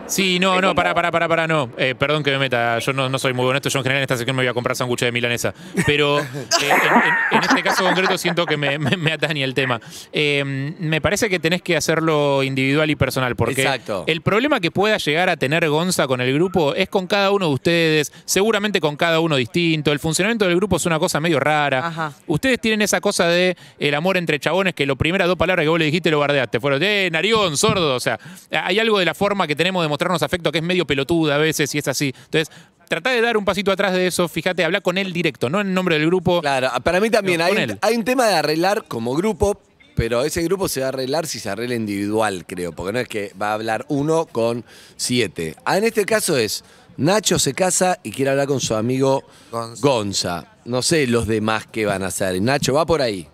[0.06, 1.70] Sí, no, no, para, para, para, para, no.
[1.78, 4.02] Eh, perdón que me meta, yo no, no soy muy honesto, yo en general en
[4.02, 5.54] esta sección me voy a comprar sándwiches de milanesa.
[5.86, 6.24] Pero eh,
[6.62, 9.80] en, en- en este caso concreto siento que me, me, me atañe el tema.
[10.12, 10.44] Eh,
[10.78, 14.04] me parece que tenés que hacerlo individual y personal, porque Exacto.
[14.06, 17.48] el problema que pueda llegar a tener Gonza con el grupo es con cada uno
[17.48, 19.92] de ustedes, seguramente con cada uno distinto.
[19.92, 21.86] El funcionamiento del grupo es una cosa medio rara.
[21.86, 22.12] Ajá.
[22.26, 25.68] Ustedes tienen esa cosa de el amor entre chabones que lo primeras dos palabras que
[25.68, 26.60] vos le dijiste lo bardeaste.
[26.60, 27.94] Fueron, eh, narigón, sordo.
[27.94, 28.18] O sea,
[28.50, 31.38] hay algo de la forma que tenemos de mostrarnos afecto que es medio pelotuda a
[31.38, 32.12] veces y es así.
[32.24, 32.50] Entonces,
[32.88, 34.28] tratá de dar un pasito atrás de eso.
[34.28, 36.40] Fíjate, habla con él directo, no en nombre del grupo.
[36.40, 39.60] claro, para mí también hay, un- hay un tema de arreglar como grupo,
[39.94, 43.08] pero ese grupo se va a arreglar si se arregla individual, creo, porque no es
[43.08, 44.64] que va a hablar uno con
[44.96, 45.54] siete.
[45.64, 46.64] Ah, en este caso es,
[46.96, 49.80] Nacho se casa y quiere hablar con su amigo Gonza.
[49.80, 50.46] Gonza.
[50.66, 52.40] No sé los demás qué van a hacer.
[52.42, 53.26] Nacho, va por ahí.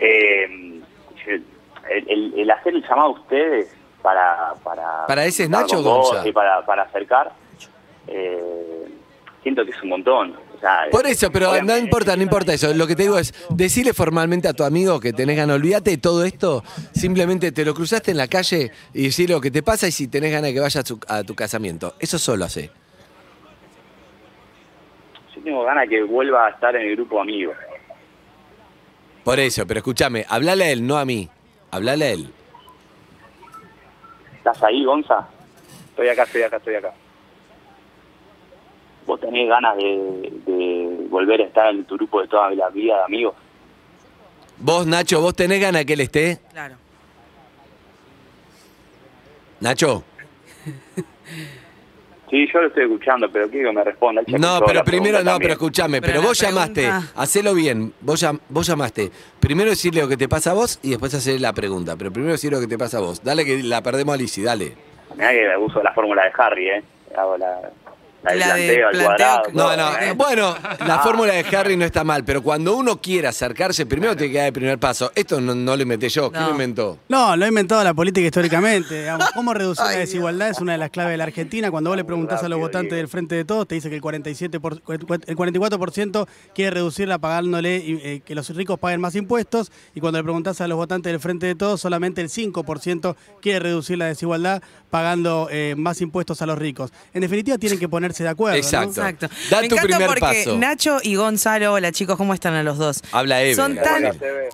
[0.00, 0.47] Eh,
[1.90, 4.54] el, el- el hacer el llamado a ustedes para...
[4.62, 6.26] ¿Para, ¿Para ese es Nacho Gonza?
[6.26, 7.32] y para, para acercar,
[8.06, 8.84] eh,
[9.42, 10.36] siento que es un montón.
[10.56, 12.74] O sea, Por eso, pero no importa, no importa eso.
[12.74, 15.98] Lo que te digo es, decirle formalmente a tu amigo que tenés ganas, olvídate de
[15.98, 19.86] todo esto, simplemente te lo cruzaste en la calle y decirle lo que te pasa
[19.86, 21.94] y si tenés ganas de que vaya a tu, a tu casamiento.
[22.00, 22.70] Eso solo hace.
[25.36, 27.56] Yo tengo ganas de que vuelva a estar en el grupo de amigos.
[29.22, 31.28] Por eso, pero escúchame, hablale a él, no a mí.
[31.70, 32.32] Hablale a él.
[34.36, 35.28] ¿Estás ahí, Gonza?
[35.90, 36.92] Estoy acá, estoy acá, estoy acá.
[39.06, 42.96] ¿Vos tenés ganas de, de volver a estar en tu grupo de toda la vida
[42.98, 43.34] de amigos?
[44.58, 46.40] Vos, Nacho, ¿vos tenés ganas que él esté?
[46.52, 46.76] Claro.
[49.60, 50.04] Nacho.
[52.30, 54.22] Sí, yo lo estoy escuchando, pero quiero que me responda.
[54.26, 58.66] No, pero primero, no, pero escúchame, Pero vos llamaste, pregunta- hacelo bien, vos, llam- vos
[58.66, 59.10] llamaste.
[59.40, 62.32] Primero decirle lo que te pasa a vos y después hacer la pregunta, pero primero
[62.32, 63.22] decir lo que te pasa a vos.
[63.24, 64.74] Dale que la perdemos a Lizzy, dale.
[65.16, 66.82] Mirá que uso la fórmula de Harry, ¿eh?
[67.16, 67.70] Hago la,
[68.22, 69.42] la La de planteo al planteo cuadrado.
[69.44, 70.12] que- No, no, ¿eh?
[70.12, 71.00] bueno, la Ah.
[71.02, 74.46] fórmula de Harry no está mal, pero cuando uno quiere acercarse, primero tiene que dar
[74.48, 75.12] el primer paso.
[75.14, 76.48] Esto no, no lo inventé yo, ¿quién No.
[76.48, 76.98] lo inventó?
[77.08, 79.00] No, lo ha inventado la política históricamente.
[79.00, 80.50] Digamos, ¿Cómo reducir la desigualdad?
[80.50, 81.70] Es una de las claves de la Argentina.
[81.70, 82.96] Cuando vos le preguntás a los votantes Diego.
[82.96, 87.76] del Frente de Todos, te dice que el 47 por- el 44% quiere reducirla pagándole
[87.76, 89.70] eh, que los ricos paguen más impuestos.
[89.94, 93.60] Y cuando le preguntás a los votantes del Frente de Todos, solamente el 5% quiere
[93.60, 96.92] reducir la desigualdad pagando eh, más impuestos a los ricos.
[97.12, 98.56] En definitiva, tienen que ponerse de acuerdo.
[98.56, 98.62] ¿no?
[98.64, 98.90] Exacto.
[99.00, 99.28] Exacto.
[99.50, 100.58] Da Me tu encanta primer porque paso.
[100.58, 103.02] Nacho y Gonzalo, hola chicos, ¿cómo están a los dos?
[103.12, 103.54] Habla Eve.
[103.54, 103.76] Son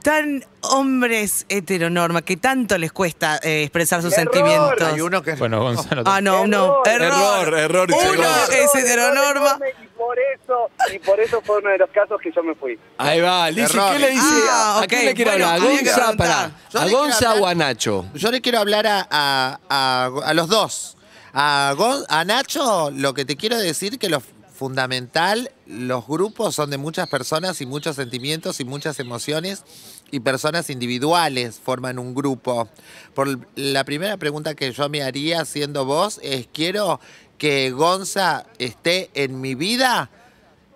[0.03, 4.33] tan, hombres heteronorma que tanto les cuesta eh, expresar sus ¡Error!
[4.35, 4.93] sentimientos.
[4.93, 5.35] Hay uno que...
[5.35, 6.03] Bueno, Gonzalo.
[6.07, 6.83] Ah, no, no.
[6.87, 7.03] Error.
[7.03, 7.49] Error.
[7.49, 8.53] Error, error, dice Uno Gonzalo.
[8.53, 9.59] es heteronorma.
[9.83, 12.79] Y por eso, y por eso fue uno de los casos que yo me fui.
[12.99, 13.79] Ahí va, Lizzy.
[13.93, 14.23] ¿qué le dice?
[14.51, 15.07] Ah, ¿A quién ok.
[15.07, 15.69] le quiere Bueno, hablar?
[15.69, 16.51] ¿A Gonza?
[16.73, 18.07] Yo ¿A Gonza hablar- o a Nacho?
[18.15, 20.94] Yo le quiero hablar a, a, a- a los dos.
[21.35, 24.23] A, Gon- a Nacho, lo que te quiero decir que lo
[24.55, 29.65] fundamental, los grupos son de muchas personas y muchos sentimientos y muchas emociones
[30.13, 32.69] y personas individuales forman un grupo.
[33.15, 37.01] Por la primera pregunta que yo me haría siendo vos es, quiero
[37.37, 40.09] que Gonza esté en mi vida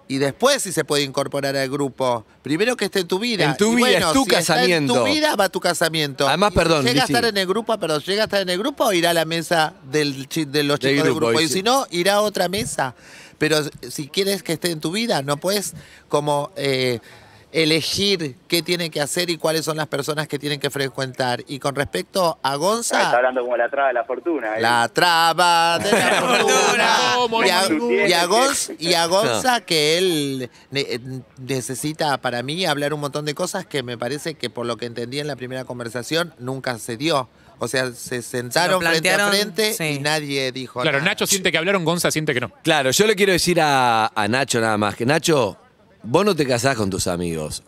[0.09, 2.25] y después si se puede incorporar al grupo.
[2.43, 3.45] Primero que esté en tu vida.
[3.45, 4.95] En tu Y vida, bueno, es tu si está casamiento.
[4.95, 6.27] en tu vida va a tu casamiento.
[6.27, 8.49] Además, Y si perdón, Llega a estar en el grupo, perdón, llega a estar en
[8.49, 11.41] el grupo o irá a la mesa del, de los chicos del grupo, grupo.
[11.41, 12.95] y si no, irá a otra mesa.
[13.37, 15.75] Pero si quieres que esté en tu vida, no puedes
[16.09, 17.01] como eh,
[17.51, 21.43] elegir qué tiene que hacer y cuáles son las personas que tienen que frecuentar.
[21.49, 24.57] Y con respecto a Ah, Está Gonza, hablando como la traba de la fortuna.
[24.57, 24.61] ¿eh?
[24.61, 26.97] la traba de la fortuna.
[27.17, 27.91] ¿Cómo Y a, no?
[27.93, 31.01] y a Gonz- y a Gonza que él eh,
[31.39, 34.87] necesita para mí hablar un montón de cosas que me parece que por lo que
[34.87, 37.29] entendí en la primera conversación nunca se dio.
[37.61, 39.85] O sea, se sentaron frente a frente sí.
[39.85, 41.11] y nadie dijo Claro, nada.
[41.11, 42.51] Nacho siente que hablaron, Gonza siente que no.
[42.63, 45.57] Claro, yo le quiero decir a, a Nacho nada más, que Nacho,
[46.03, 47.63] vos no te casás con tus amigos.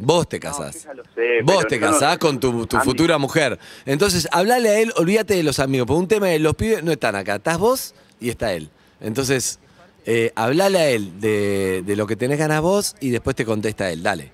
[0.00, 0.76] Vos te casás.
[1.14, 3.58] sé, Vos te no- casás con tu, futura mujer.
[3.84, 5.88] Entonces, hablale a él, olvídate de los amigos.
[5.88, 7.36] Por un tema de los pibes no están acá.
[7.36, 8.68] Estás vos y está él.
[9.00, 9.58] Entonces,
[10.06, 13.90] eh, hablale a él de, de lo que tenés ganas vos y después te contesta
[13.90, 14.02] él.
[14.04, 14.30] Dale.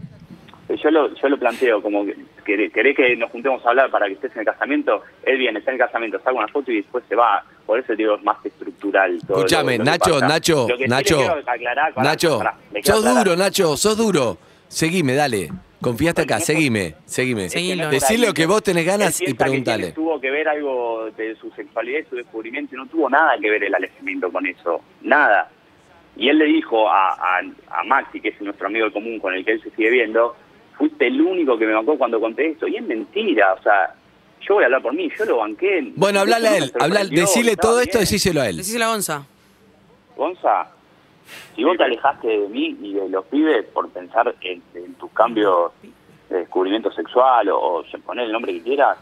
[0.85, 4.13] Yo lo, yo lo planteo como que querés, que nos juntemos a hablar para que
[4.13, 5.03] estés en el casamiento.
[5.23, 7.43] Él viene, está en el casamiento, saca una foto y después se va.
[7.65, 9.19] Por eso digo, es más estructural.
[9.27, 10.21] todo Escúchame, que Nacho.
[10.21, 11.17] Nacho, Lo que sí le Nacho.
[11.17, 12.29] quiero aclarar, pará, Nacho,
[12.83, 13.25] sos aclarar.
[13.25, 14.37] duro, Nacho, sos duro.
[14.69, 15.49] Seguime, dale.
[15.81, 17.49] Confiaste acá, seguime, seguime.
[17.89, 19.79] Decirle lo que vos tenés ganas y que preguntale.
[19.85, 23.39] tiene- tuvo que ver algo de su sexualidad y su descubrimiento y no tuvo nada
[23.41, 24.83] que ver el alejamiento con eso.
[25.03, 25.51] Nada.
[26.17, 29.45] Y él le dijo a, a, a Maxi, que es nuestro amigo común con el
[29.45, 30.35] que él se sigue viendo,
[30.77, 32.67] fuiste el único que me bancó cuando conté esto.
[32.69, 33.95] Y es mentira, o sea,
[34.41, 35.93] yo voy a hablar por mí, yo lo banqué.
[35.97, 38.57] Bueno, hablale a él, no me habla, sorprendió, decile todo esto, decíselo a él.
[38.59, 39.27] Decíselo a Gonza.
[40.17, 40.69] Gonza,
[41.57, 45.11] si vos te alejaste de mí y de los pibes por pensar en, en tus
[45.13, 45.73] cambios
[46.31, 48.99] de descubrimiento sexual o, o poner el nombre que quieras,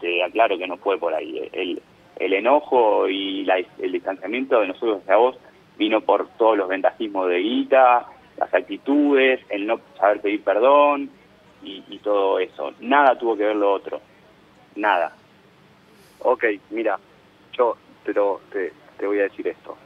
[0.00, 1.48] te aclaro que no fue por ahí.
[1.52, 1.80] El,
[2.16, 5.36] el enojo y la- el distanciamiento de nosotros hacia vos
[5.78, 8.06] vino por todos los ventajismos de guita,
[8.42, 11.10] las actitudes, el no saber pedir perdón
[11.62, 12.72] y, y todo eso.
[12.80, 14.00] Nada tuvo que ver lo otro.
[14.74, 15.14] Nada.
[16.20, 16.98] Ok, mira,
[17.52, 18.72] yo pero te,
[19.06, 19.76] voy a decir esto.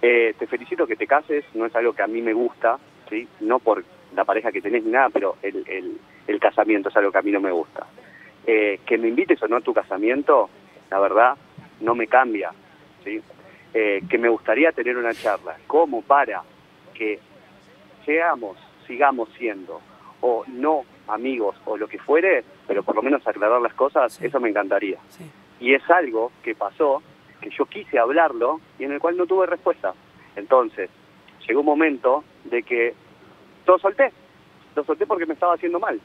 [0.00, 2.78] Eh, te felicito que te cases, no es algo que a mí me gusta,
[3.08, 3.28] ¿sí?
[3.40, 7.12] No por la pareja que tenés ni nada, pero el, el, el casamiento es algo
[7.12, 7.86] que a mí no me gusta.
[8.46, 10.48] Eh, que me invites o no a tu casamiento,
[10.90, 11.36] la verdad,
[11.80, 12.52] no me cambia,
[13.04, 13.20] ¿sí?
[13.74, 16.42] Eh, que me gustaría tener una charla, como para
[16.94, 17.18] que
[18.04, 19.80] seamos, sigamos siendo,
[20.20, 24.26] o no amigos o lo que fuere, pero por lo menos aclarar las cosas, Sí.
[24.26, 24.98] eso me encantaría.
[25.08, 25.24] Sí.
[25.60, 27.02] Y es algo que pasó,
[27.40, 29.94] que yo quise hablarlo y en el cual no tuve respuesta.
[30.36, 30.88] Entonces,
[31.46, 32.94] llegó un momento de que
[33.66, 34.12] lo solté.
[34.76, 36.00] Lo solté porque me estaba haciendo mal,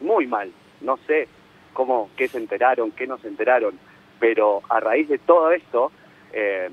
[0.00, 0.52] muy mal.
[0.80, 1.28] No sé
[1.72, 3.78] cómo, qué se enteraron, qué no se enteraron,
[4.20, 5.90] pero a raíz de todo esto,
[6.32, 6.68] eh,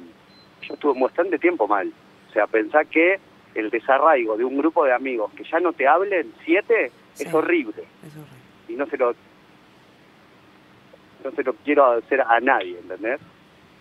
[0.61, 1.91] yo estuve bastante tiempo mal.
[2.29, 3.19] O sea, pensá que
[3.55, 7.23] el desarraigo de un grupo de amigos que ya no te hablen, siete, Sí.
[7.25, 7.83] es horrible.
[8.05, 8.37] Es horrible.
[8.69, 9.13] Y no se lo
[11.23, 13.19] no se lo quiero hacer a nadie, ¿entendés?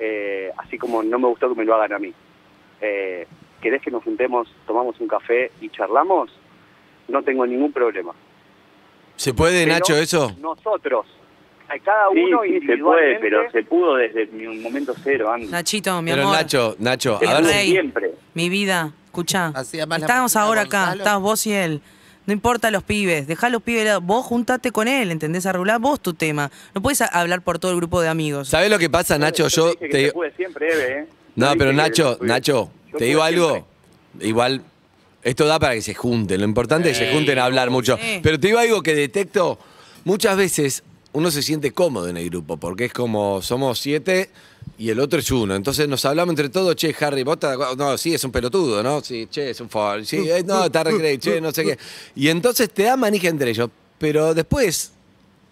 [0.00, 2.12] eh, así como no me gustó que me lo hagan a mí.
[2.80, 3.26] Eh,
[3.60, 6.30] ¿Querés que nos juntemos, tomamos un café y charlamos?
[7.08, 8.12] No tengo ningún problema.
[9.16, 10.32] ¿Se puede, Pero Nacho, eso?
[10.40, 11.06] Nosotros,
[11.68, 15.46] a cada Sí, uno sí, se puede, pero se pudo desde mi momento cero, Andy.
[15.48, 16.36] Nachito, mi Pero amor.
[16.36, 17.62] Nacho, Nacho, a ver.
[17.66, 18.12] Siempre.
[18.34, 19.52] Mi vida, escuchá.
[19.54, 21.80] La Estamos ahora acá, estás vos y él.
[22.26, 25.46] No importa los pibes, dejá los pibes, vos juntate con él, ¿entendés?
[25.46, 26.50] Arreglá vos tu tema.
[26.74, 28.48] No puedes hablar por todo el grupo de amigos.
[28.48, 29.48] ¿Sabés lo que pasa, Nacho?
[29.48, 30.12] Yo dije que te se digo.
[30.12, 31.06] puede siempre, Eve, ¿eh?
[31.36, 32.18] No, pero Nacho.
[32.20, 33.50] Nacho, Yo te digo algo.
[33.52, 34.28] siempre.
[34.28, 34.62] Igual,
[35.22, 36.40] esto da para que se junten.
[36.40, 37.98] Lo importante es que se junten a hablar mucho.
[38.22, 39.58] Pero te digo algo que detecto.
[40.04, 40.84] Muchas veces
[41.18, 44.30] uno se siente cómodo en el grupo, porque es como somos siete
[44.78, 45.56] y el otro es uno.
[45.56, 47.76] Entonces nos hablamos entre todos, che, Harry, vos estás de?
[47.76, 49.02] No, sí, es un pelotudo, ¿no?
[49.02, 50.06] Sí, che, es un fall.
[50.06, 51.78] Sí, eh, no, está re cray, che, no sé qué.
[52.14, 53.68] Y entonces te da manija entre ellos.
[53.98, 54.92] Pero después,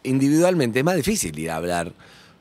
[0.04, 1.92] individualmente, es más difícil ir a hablar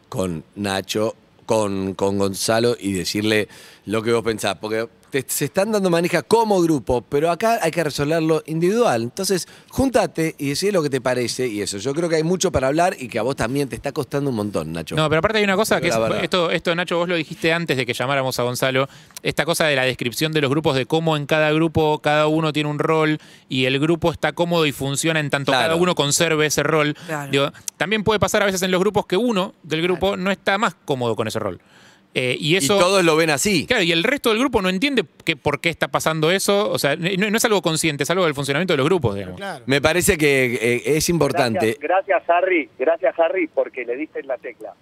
[0.08, 1.16] con Nacho,
[1.48, 3.48] con, con Gonzalo y decirle
[3.88, 4.58] lo que vos pensás.
[4.62, 4.88] Porque
[5.24, 9.04] te- se están dando manija como grupo, pero acá hay que resolverlo individual.
[9.04, 11.78] Entonces, júntate y decide lo que te parece y eso.
[11.78, 14.30] Yo creo que hay mucho para hablar y que a vos también te está costando
[14.30, 14.96] un montón, Nacho.
[14.96, 17.78] No, pero aparte hay una cosa que es, esto, esto, Nacho, vos lo dijiste antes
[17.78, 18.88] de que llamáramos a Gonzalo,
[19.24, 22.52] esta cosa de la descripción de los grupos, de cómo en cada grupo cada uno
[22.54, 25.64] tiene un rol y el grupo está cómodo y funciona en tanto Claro.
[25.70, 26.96] cada uno conserve ese rol.
[27.08, 27.32] Claro.
[27.32, 30.58] Digo, también puede pasar a veces en los grupos que uno del grupo no está
[30.58, 31.60] más cómodo con ese rol.
[32.16, 32.80] Eh, y y eso...
[32.80, 33.68] todos lo ven así.
[33.68, 36.72] Claro, y el resto del grupo no entiende que, por qué está pasando eso.
[36.72, 39.38] O sea, no, no es algo consciente, es algo del funcionamiento de los grupos, digamos.
[39.38, 39.64] Claro.
[39.68, 41.78] Me parece que eh, es importante.
[41.80, 44.74] Gracias, gracias, Harry, gracias Harry, porque le diste en la tecla.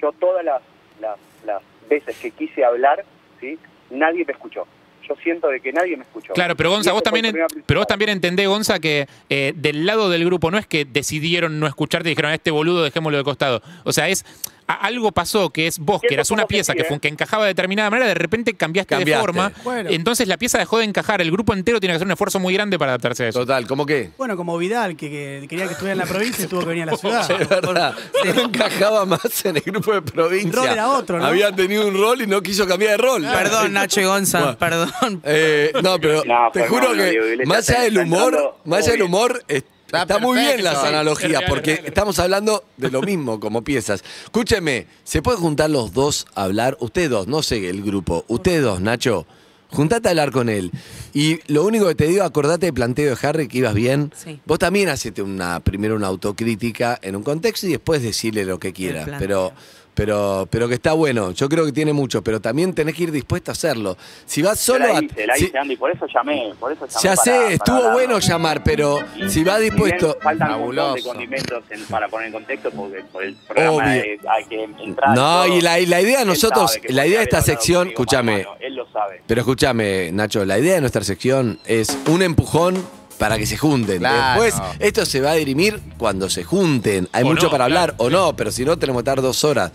[0.00, 0.62] Yo todas las,
[1.00, 3.04] las, las veces que quise hablar,
[3.40, 3.58] ¿sí?
[3.90, 4.66] nadie me escuchó.
[5.08, 6.34] Yo siento de que nadie me escuchó.
[6.34, 10.24] Claro, pero Gonza, vos también, pero vos también entendés, Gonza, que eh, del lado del
[10.24, 13.62] grupo no es que decidieron no escucharte y dijeron a este boludo dejémoslo de costado.
[13.84, 14.26] O sea, es
[14.74, 17.00] algo pasó que es vos, que eras una pieza que, fue- ¿eh?
[17.00, 19.20] que encajaba de determinada manera, de repente cambiaste, de Cambiaste.
[19.26, 19.52] forma.
[19.64, 19.90] Bueno.
[19.90, 21.20] Entonces la pieza dejó de encajar.
[21.20, 23.40] El grupo entero tiene que hacer un esfuerzo muy grande para adaptarse a eso.
[23.40, 24.10] Total, ¿cómo qué?
[24.18, 26.82] Bueno, como Vidal, que, que quería que estuviera en la provincia y tuvo que venir
[26.84, 27.30] a la ciudad.
[27.40, 27.94] Es verdad,
[28.34, 30.48] no encajaba más en el grupo de provincia.
[30.48, 31.26] El rol era otro, ¿no?
[31.26, 33.22] Había tenido un rol y no quiso cambiar de rol.
[33.22, 34.58] Perdón, Nacho y Gonza, Bueno.
[34.58, 35.20] perdón.
[35.24, 39.02] Eh, no, pero No, te fue juro que más allá del humor, más allá del
[39.02, 39.42] humor,
[39.88, 44.04] Está está muy bien las analogías, porque estamos hablando de lo mismo como piezas.
[44.24, 46.76] Escúcheme, ¿se puede juntar los dos a hablar?
[46.80, 49.26] Ustedes dos, no sé el grupo, ustedes dos, Nacho.
[49.70, 50.70] Juntate a hablar con él.
[51.14, 54.12] Y lo único que te digo, acordate del planteo de Harry que ibas bien.
[54.14, 54.38] Sí.
[54.44, 58.74] Vos también hacete una, primero una autocrítica en un contexto y después decirle lo que
[58.74, 59.08] quieras.
[59.18, 59.54] Pero,
[59.98, 61.32] pero, pero que está bueno.
[61.32, 63.96] Yo creo que tiene mucho, pero también tenés que ir dispuesto a hacerlo.
[64.26, 65.02] Si vas solo la a.
[65.02, 67.48] hice, la si- hice, Andy, por eso llamé, por eso llamé ya para- sé, para
[67.54, 67.98] estuvo hablarlo.
[67.98, 70.16] bueno llamar, pero Y- si vas y bien, dispuesto.
[70.22, 71.08] faltan un montón de Fabuloso.
[71.08, 74.02] condimentos en- para poner en contexto porque por el programa Obvio.
[74.04, 75.16] eh, hay que entrar.
[75.16, 75.56] No, todo.
[75.56, 78.86] y la, y la idea de nosotros, la idea de esta sección, escúchame, Él lo
[78.92, 79.20] sabe.
[79.26, 82.76] pero escúchame, Nacho, la idea de nuestra sección es un empujón
[83.18, 83.98] para que se junten.
[83.98, 84.42] Claro.
[84.42, 87.08] Después, esto se va a dirimir cuando se junten.
[87.12, 89.20] Hay O mucho no, para claro, hablar, o no, pero si no, tenemos que estar
[89.22, 89.72] dos horas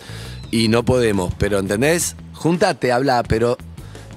[0.52, 1.34] y no podemos.
[1.38, 2.16] Pero, ¿entendés?
[2.34, 3.58] Juntate, habla, pero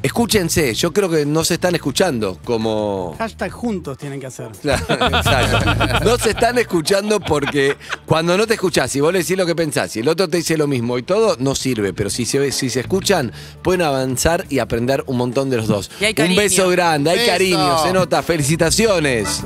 [0.02, 0.74] escúchense.
[0.74, 3.14] Yo creo que no se están escuchando como.
[3.18, 4.48] Hashtag juntos tienen que hacer.
[4.62, 4.84] Claro,
[5.16, 6.04] exacto.
[6.04, 9.54] No se están escuchando porque cuando no te escuchás y vos le decís lo que
[9.54, 11.92] pensás y el otro te dice lo mismo y todo, no sirve.
[11.92, 13.32] Pero si se, si se escuchan,
[13.62, 15.90] pueden avanzar y aprender un montón de los dos.
[16.00, 16.40] Y hay un cariño.
[16.40, 17.30] beso grande, hay Beso.
[17.30, 18.22] cariño, se nota.
[18.22, 19.42] Felicitaciones.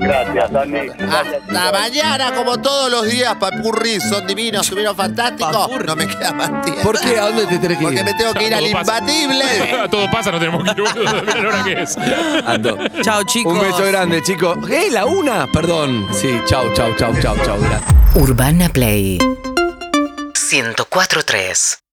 [0.00, 0.78] Gracias, Andy.
[0.78, 1.72] Gracias, Hasta chicos.
[1.72, 5.70] mañana, como todos los días, papurri, son divinos, estuvieron fantásticos.
[5.86, 6.82] No me queda más tiempo.
[6.82, 7.18] ¿Por qué?
[7.18, 7.88] ¿A dónde te tenés que ir?
[7.90, 8.98] Porque me tengo que ir al Todo pasa.
[8.98, 9.44] imbatible.
[9.98, 11.22] Todo pasa, no tenemos que ir, boludo.
[11.22, 11.96] Mirá la hora que es.
[12.46, 12.78] Ando.
[13.02, 13.52] Chao, chicos.
[13.52, 14.56] Un beso grande, chicos.
[14.70, 15.48] ¡Eh, la una!
[15.48, 16.06] Perdón.
[16.12, 17.58] Sí, chau, chau, chau, chau, chau.
[18.14, 19.18] Urbana Play
[20.34, 21.87] 104.3